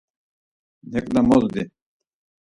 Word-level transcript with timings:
Neǩna 0.91 1.21
mozdi! 1.27 1.63